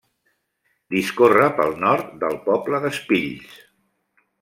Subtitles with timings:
[0.95, 3.65] Discorre pel nord del poble d'Espills.